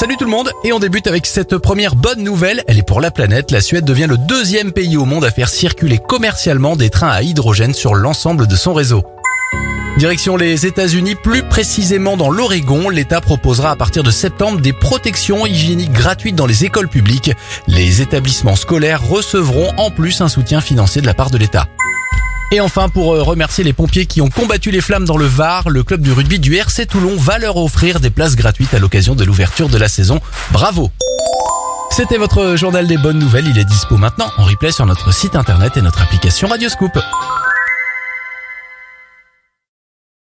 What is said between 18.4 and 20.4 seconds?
scolaires recevront en plus un